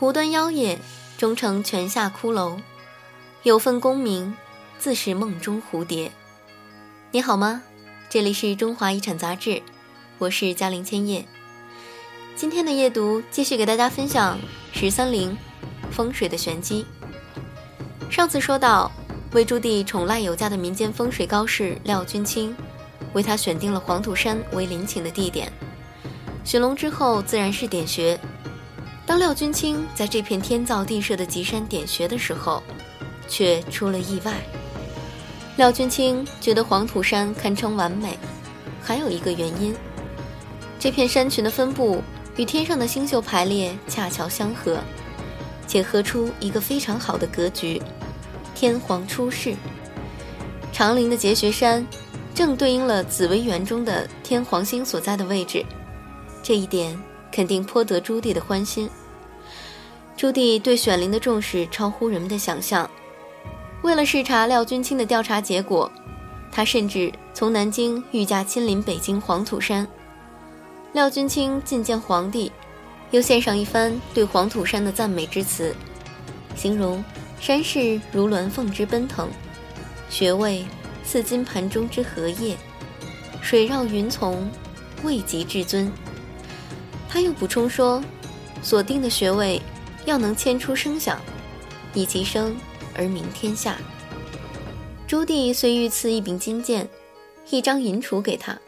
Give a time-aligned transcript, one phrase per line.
[0.00, 0.78] 湖端妖冶，
[1.16, 2.56] 终成泉下骷髅。
[3.42, 4.32] 有份功名，
[4.78, 6.12] 自是梦中蝴蝶。
[7.10, 7.62] 你好吗？
[8.08, 9.60] 这里是中华遗产杂志，
[10.18, 11.26] 我是嘉玲千叶。
[12.36, 14.38] 今天的夜读继续给大家分享
[14.72, 15.36] 十三陵
[15.90, 16.86] 风水的玄机。
[18.08, 18.92] 上次说到，
[19.32, 22.54] 为朱棣宠赖有加的民间风水高士廖君清，
[23.14, 25.52] 为他选定了黄土山为陵寝的地点。
[26.44, 28.16] 寻龙之后，自然是点穴。
[29.08, 32.62] 当廖君清在这片天造地设的极山点穴的时候，
[33.26, 34.34] 却出了意外。
[35.56, 38.18] 廖君清觉得黄土山堪称完美，
[38.82, 39.74] 还有一个原因，
[40.78, 42.02] 这片山群的分布
[42.36, 44.78] 与天上的星宿排列恰巧相合，
[45.66, 47.80] 且合出一个非常好的格局，
[48.54, 49.54] 天皇出世。
[50.70, 51.84] 长陵的结穴山，
[52.34, 55.64] 正对应了紫微垣中的天皇星所在的位置，
[56.42, 56.94] 这一点
[57.38, 58.90] 肯定颇得朱棣的欢心。
[60.16, 62.90] 朱棣对选陵的重视超乎人们的想象。
[63.82, 65.88] 为了视察廖君清的调查结果，
[66.50, 69.86] 他甚至从南京御驾亲临北京黄土山。
[70.94, 72.50] 廖君清觐见皇帝，
[73.12, 75.72] 又献上一番对黄土山的赞美之词，
[76.56, 77.04] 形容
[77.38, 79.28] 山势如鸾凤之奔腾，
[80.10, 80.66] 穴位
[81.04, 82.56] 似金盘中之荷叶，
[83.40, 84.50] 水绕云从，
[85.04, 85.88] 位极至尊。
[87.08, 88.02] 他又补充说，
[88.62, 89.60] 锁定的穴位
[90.04, 91.20] 要能牵出声响，
[91.94, 92.56] 以其声。
[93.00, 93.78] 而名天下。
[95.06, 96.88] 朱棣遂御赐一柄金剑，
[97.48, 98.58] 一张银杵给他。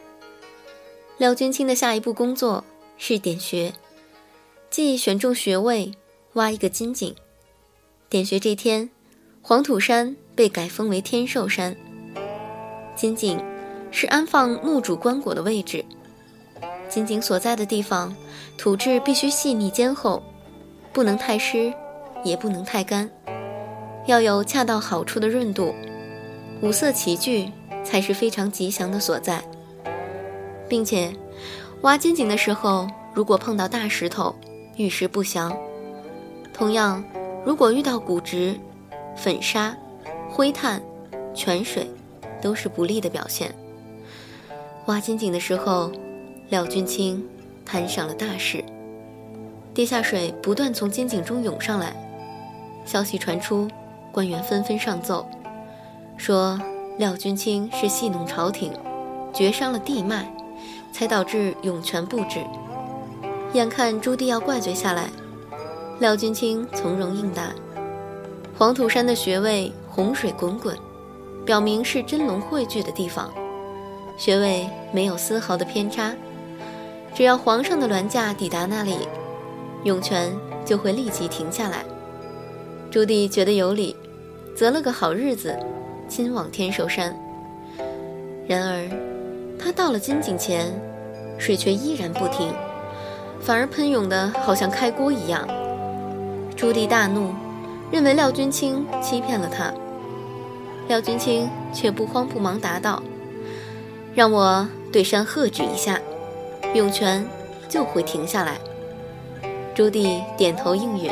[1.18, 2.64] 廖君清的下一步工作
[2.96, 3.72] 是点穴，
[4.70, 5.92] 即选中穴位，
[6.34, 7.12] 挖一个金井。
[8.08, 8.88] 点穴这天，
[9.42, 11.77] 黄土山被改封为天寿山。
[12.94, 13.42] 金井
[13.91, 15.84] 是安放墓主棺椁的位置。
[16.91, 18.14] 金井所在的地方，
[18.58, 20.20] 土质必须细腻坚厚，
[20.92, 21.72] 不能太湿，
[22.24, 23.08] 也不能太干。
[24.06, 25.73] 要有恰到好处的润度，
[26.61, 27.48] 五色齐聚
[27.84, 29.40] 才是非常吉祥的所在。
[30.68, 31.12] 并且，
[31.83, 34.34] 挖金井的时候，如果碰到大石头，
[34.77, 35.52] 遇事不祥；
[36.52, 37.02] 同样，
[37.45, 38.58] 如果遇到古植、
[39.17, 39.77] 粉沙、
[40.28, 40.83] 灰炭、
[41.34, 41.89] 泉水，
[42.42, 43.55] 都是不利的表现。
[44.86, 45.92] 挖金井的时候，
[46.50, 47.24] 廖君清
[47.64, 48.64] 摊上了大事，
[49.72, 51.94] 地下水不断从金井中涌上来，
[52.84, 53.68] 消息传出。
[54.12, 55.24] 官员纷纷上奏，
[56.16, 56.60] 说
[56.98, 58.72] 廖君清是戏弄朝廷，
[59.33, 60.28] 绝伤了地脉，
[60.92, 62.40] 才导致涌泉不止。
[63.52, 65.08] 眼看朱棣要怪罪下来，
[66.00, 67.52] 廖君清从容应答：
[68.58, 70.77] 黄土山的穴位洪水滚滚，
[71.46, 73.33] 表明是真龙汇聚的地方，
[74.16, 76.12] 穴位没有丝毫的偏差。
[77.14, 78.96] 只要皇上的銮驾抵达那里，
[79.84, 80.32] 涌泉
[80.64, 81.84] 就会立即停下来。
[82.90, 83.94] 朱棣觉得有理，
[84.56, 85.56] 择了个好日子，
[86.08, 87.14] 亲往天寿山。
[88.46, 88.88] 然而，
[89.58, 90.72] 他到了金井前，
[91.38, 92.52] 水却依然不停，
[93.40, 95.46] 反而喷涌的好像开锅一样。
[96.56, 97.32] 朱棣大怒，
[97.90, 99.72] 认为廖君清欺骗了他。
[100.88, 103.00] 廖君清却不慌不忙答道
[104.14, 106.00] ：“让我对山喝止一下，
[106.75, 107.27] 涌泉
[107.69, 108.58] 就会停下来。”
[109.75, 111.11] 朱棣点头应允。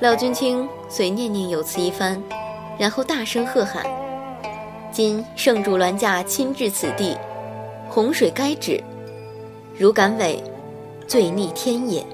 [0.00, 2.22] 廖君清遂念念有词一番，
[2.78, 3.84] 然后大声喝喊
[4.92, 7.16] ：“今圣主銮驾亲至此地，
[7.88, 8.82] 洪水该止，
[9.76, 10.42] 如敢违，
[11.06, 12.04] 罪逆天也。”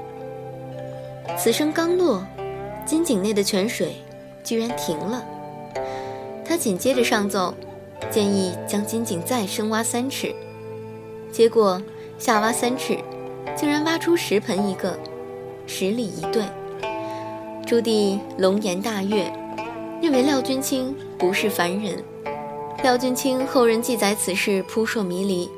[1.38, 2.26] 此声刚落，
[2.86, 3.96] 金井内的泉水
[4.42, 5.24] 居然停了。
[6.44, 7.54] 他紧接着上奏，
[8.10, 10.34] 建议将金井再深挖三尺。
[11.30, 11.80] 结果
[12.18, 12.98] 下挖三尺，
[13.56, 14.98] 竟然挖出石盆一个，
[15.66, 16.42] 十里一对。
[17.66, 19.30] 朱棣龙颜大悦，
[20.00, 22.02] 认为廖君清不是凡人。
[22.82, 25.50] 廖君清后人记载此事扑朔迷离，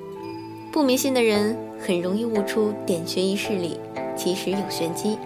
[0.73, 3.79] 不迷信的人很容易悟出点穴一事里
[4.17, 5.19] 其实有玄机。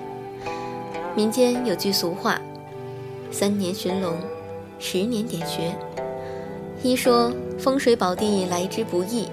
[1.15, 2.41] 民间有句俗话
[3.31, 4.15] ：“三年寻龙，
[4.79, 5.75] 十年点穴。”
[6.83, 9.29] 一说风水宝地来之不易，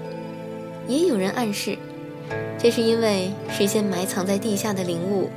[0.86, 1.78] 也有人暗示，
[2.58, 5.28] 这是因为事先埋藏在地下的灵物，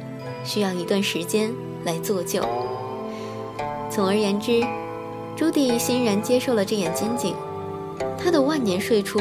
[0.43, 1.51] 需要一段时间。
[1.83, 2.41] 来做旧。
[3.89, 4.61] 总而言之，
[5.35, 7.35] 朱棣欣然接受了这眼金井，
[8.17, 9.19] 他的万年睡处，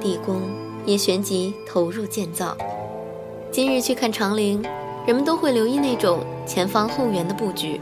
[0.00, 0.40] 地宫
[0.86, 2.56] 也旋即投入建造。
[3.50, 4.64] 今日去看长陵，
[5.06, 7.78] 人们都会留意那种前方后圆的布局。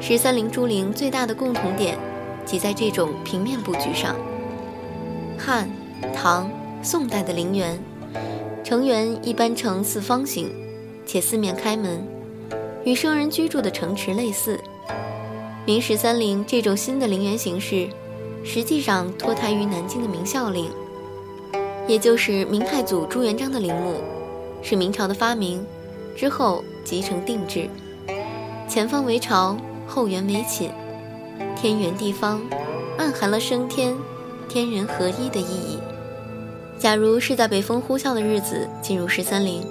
[0.00, 1.96] 十三陵朱陵最大的共同点，
[2.44, 4.14] 即在这种平面布局上。
[5.38, 5.68] 汉、
[6.14, 6.50] 唐、
[6.82, 7.82] 宋代的陵园，
[8.68, 10.50] 城垣一般呈四方形，
[11.06, 12.06] 且四面开门。
[12.84, 14.60] 与生人居住的城池类似。
[15.64, 17.88] 明十三陵这种新的陵园形式，
[18.44, 20.68] 实际上脱胎于南京的明孝陵，
[21.86, 24.02] 也就是明太祖朱元璋的陵墓，
[24.62, 25.64] 是明朝的发明，
[26.14, 27.70] 之后集成定制。
[28.68, 29.56] 前方为朝，
[29.86, 30.70] 后园为寝，
[31.56, 32.38] 天圆地方，
[32.98, 33.96] 暗含了升天、
[34.46, 35.77] 天人合一的意义。
[36.78, 39.66] 假如是在北风呼啸的日子进入十三陵，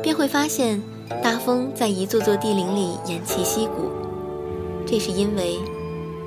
[0.00, 0.80] 便会发现
[1.20, 3.90] 大风在一座座地陵里偃旗息鼓。
[4.86, 5.58] 这是因为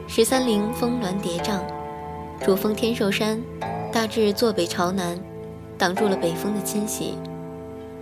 [0.08, 1.60] 十三陵峰峦叠嶂，
[2.46, 3.42] 主峰天寿山
[3.90, 5.18] 大致坐北朝南，
[5.78, 7.14] 挡住了北风的侵袭。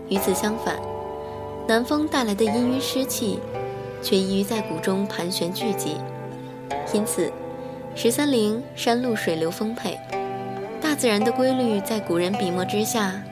[0.09, 0.79] 与此相反，
[1.67, 3.39] 南风带来的阴郁湿气
[4.01, 5.97] 却易于在谷中盘旋聚集，
[6.91, 7.31] 因此
[7.94, 9.95] 十三陵山路水流丰沛，
[11.00, 13.24] 自然的规律在古人笔墨之下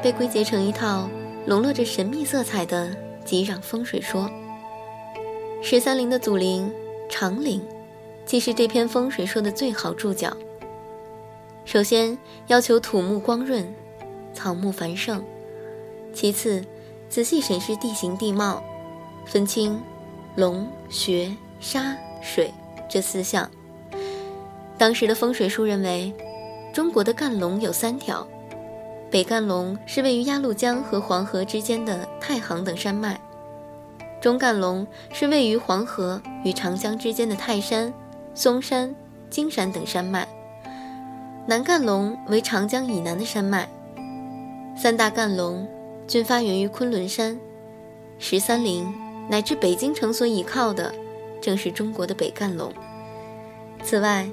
[0.00, 1.10] 被归结成一套
[1.44, 2.88] 笼络着神秘色彩的
[3.24, 4.30] 吉壤风水说。
[5.60, 6.72] 十三陵的祖陵
[7.08, 7.60] 长陵，
[8.24, 10.36] 既是这篇风水说的最好注脚。
[11.64, 12.16] 首先
[12.46, 13.66] 要求土木光润，
[14.32, 15.20] 草木繁盛；
[16.14, 16.64] 其次，
[17.08, 18.62] 仔细审视地形地貌，
[19.26, 19.82] 分清
[20.36, 22.54] 龙、穴、沙、水
[22.88, 23.50] 这四项。
[24.78, 26.14] 当时的风水书认为，
[26.72, 28.26] 中国的干龙有三条，
[29.10, 33.20] 北干龙是位于鸭绿江和黄河之间的太行等山脉。
[34.20, 37.92] 中干龙是位于黄河与长江之间的泰山、
[38.34, 38.94] 嵩山、
[39.28, 40.28] 金山等山脉，
[41.46, 43.68] 南干龙为长江以南的山脉。
[44.76, 45.66] 三大干龙
[46.06, 47.38] 均发源于昆仑山，
[48.18, 48.94] 十三陵
[49.28, 50.94] 乃至北京城所倚靠的，
[51.40, 52.72] 正是中国的北干龙。
[53.82, 54.28] 此外，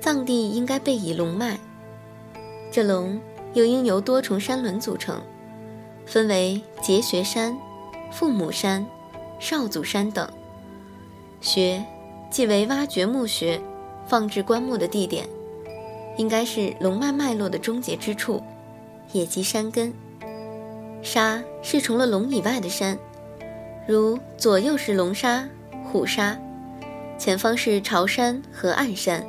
[0.00, 1.58] 藏地应该背以龙脉，
[2.70, 3.20] 这龙
[3.54, 5.20] 又应由多重山轮组成，
[6.04, 7.56] 分为结穴山、
[8.10, 8.86] 父母山。
[9.38, 10.26] 少祖山等
[11.42, 11.84] 穴，
[12.30, 13.60] 即为挖掘墓穴、
[14.06, 15.28] 放置棺木的地点，
[16.16, 18.42] 应该是龙脉脉络的终结之处，
[19.12, 19.92] 也即山根。
[21.02, 22.98] 沙是除了龙以外的山，
[23.86, 25.46] 如左右是龙沙、
[25.84, 26.34] 虎沙，
[27.18, 29.22] 前方是朝山和暗山，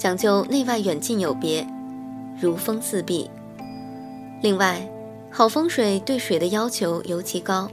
[0.00, 1.62] 讲究内外远近有别，
[2.40, 3.30] 如风四壁。
[4.40, 4.80] 另外，
[5.30, 7.70] 好风水对水的要求尤其高。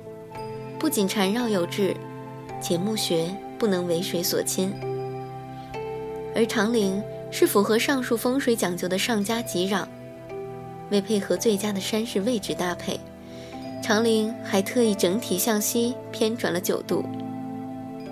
[0.78, 1.96] 不仅缠绕有致，
[2.62, 4.74] 且墓穴不能为水所侵。
[6.36, 7.02] 而长陵
[7.32, 9.86] 是符合上述风水讲究的上佳吉壤，
[10.92, 13.00] 为配合最佳的山势位置搭配，
[13.82, 17.06] 长陵还特意整体向西偏转了九度。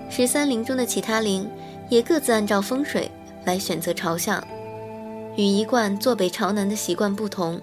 [0.08, 1.46] 十三陵中的其他陵
[1.90, 3.10] 也各自按照风水
[3.46, 4.46] 来选择朝向，
[5.36, 7.58] 与一贯坐北朝南的习惯不同，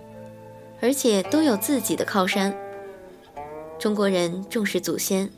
[0.82, 2.52] 而且都有自己的靠山。
[3.78, 5.30] 中国人重视祖先，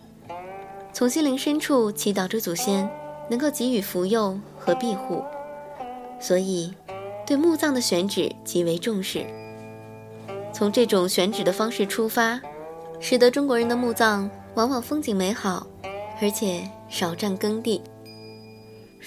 [0.94, 2.88] 从心灵深处祈祷着祖先
[3.28, 5.24] 能够给予福佑和庇护，
[6.20, 6.72] 所以
[7.26, 9.26] 对墓葬的选址极为重视。
[10.54, 12.40] 从这种选址的方式出发，
[13.00, 15.66] 使得中国人的墓葬往往风景美好，
[16.22, 17.82] 而且少占耕地。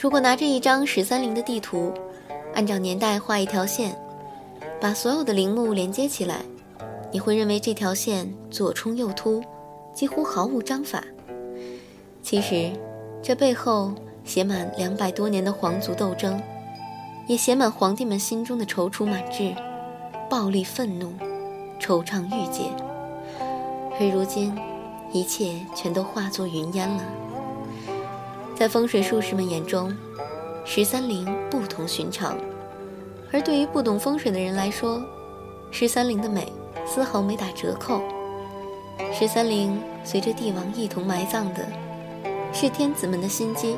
[0.00, 1.93] 如果拿着一张十三陵的地图，
[2.55, 4.00] 按照年代画一条线，
[4.81, 6.37] 把所有的陵墓连接起来。
[7.11, 9.43] 你会认为这条线左冲右突，
[9.93, 11.02] 几乎毫无章法。
[12.23, 12.71] 其实，
[13.21, 16.40] 这背后写满两百多年的皇族斗争，
[17.26, 19.52] 也写满皇帝们心中的踌躇满志、
[20.31, 21.12] 暴力愤怒、
[21.81, 22.71] 惆怅郁结。
[23.99, 24.57] 而如今，
[25.11, 27.02] 一切全都化作云烟了。
[28.59, 29.97] 在风水术士们眼中，
[30.65, 32.37] 十三陵不同寻常，
[33.33, 35.00] 而对于不懂风水的人来说，
[35.71, 36.53] 十三陵的美。
[36.85, 38.00] 丝毫没打折扣。
[39.12, 41.69] 十三陵随着帝王一同埋葬的，
[42.50, 43.77] 是天子们的心机；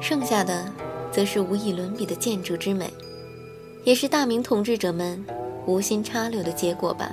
[0.00, 0.64] 剩下的，
[1.10, 2.90] 则是无以伦比的建筑之美，
[3.82, 5.22] 也是大明统治者们
[5.66, 7.10] 无心插柳的结果吧。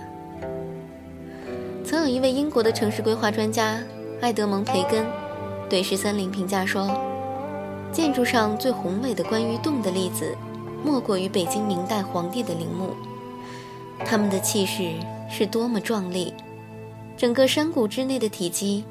[1.84, 3.80] 曾有一位英国的城市规划专家
[4.22, 5.04] 埃德蒙·培根，
[5.70, 6.90] 对十三陵评价说
[7.92, 10.36] ：“建筑上最宏伟的关于洞的例子，
[10.84, 12.96] 莫过于北京明代皇帝的陵墓。”
[14.06, 14.94] 他们的气势
[15.30, 16.34] 是多么壮丽，
[17.18, 18.84] 整个山谷之内的体积，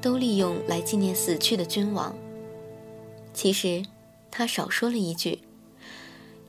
[0.00, 2.14] 都利用来纪念死去的君王。
[3.32, 3.84] 其实，
[4.30, 5.38] 他少说了一句：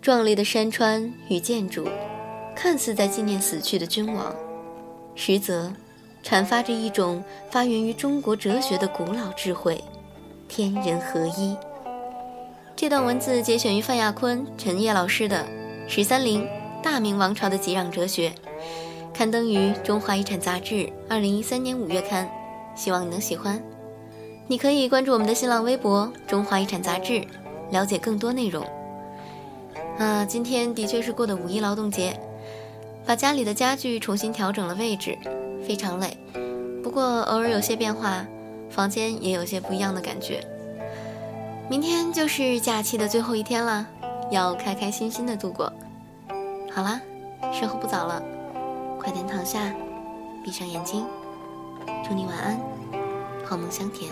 [0.01, 1.87] 壮丽的山川与建筑，
[2.55, 4.35] 看似在纪念死去的君王，
[5.13, 5.71] 实则
[6.23, 9.83] 阐发着一种发源于中国哲学的古老智慧——
[10.47, 11.55] 天人合一。
[12.75, 15.45] 这段文字节选于范亚坤、陈烨老师的
[15.89, 16.43] 《十三陵》。
[16.81, 18.31] 大明王朝的吉壤哲学，
[19.13, 22.29] 刊登于《中华遗产》杂志，二零一三年五月刊。
[22.73, 23.61] 希望你能喜欢。
[24.47, 27.21] 你可以关注我们的新浪微博“中华遗产杂志”，
[27.69, 28.65] 了解更多内容。
[29.97, 32.17] 啊，今天的确是过的五一劳动节，
[33.09, 35.17] 把家里的家具重新调整了位置，
[35.67, 36.15] 非常累。
[36.83, 38.23] 不过偶尔有些变化，
[38.69, 40.47] 房间也有些不一样的感觉。
[41.67, 43.83] 明天就是假期的最后一天了，
[44.29, 45.73] 要开开心心的度过。
[46.71, 47.01] 好啦，
[47.51, 48.21] 时候不早了，
[48.99, 49.73] 快点躺下，
[50.45, 51.03] 闭上眼睛，
[52.07, 52.59] 祝你晚安，
[53.43, 54.11] 好梦香甜。